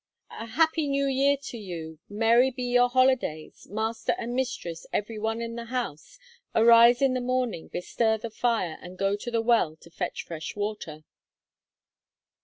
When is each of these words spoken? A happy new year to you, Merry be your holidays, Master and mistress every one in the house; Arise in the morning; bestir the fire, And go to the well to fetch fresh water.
A 0.31 0.47
happy 0.47 0.87
new 0.87 1.05
year 1.05 1.37
to 1.43 1.59
you, 1.59 1.99
Merry 2.09 2.49
be 2.49 2.63
your 2.63 2.89
holidays, 2.89 3.67
Master 3.69 4.13
and 4.17 4.33
mistress 4.33 4.87
every 4.91 5.19
one 5.19 5.41
in 5.43 5.53
the 5.53 5.65
house; 5.65 6.17
Arise 6.55 7.03
in 7.03 7.13
the 7.13 7.21
morning; 7.21 7.67
bestir 7.67 8.17
the 8.17 8.31
fire, 8.31 8.79
And 8.81 8.97
go 8.97 9.15
to 9.17 9.29
the 9.29 9.43
well 9.43 9.75
to 9.75 9.91
fetch 9.91 10.23
fresh 10.25 10.55
water. 10.55 11.03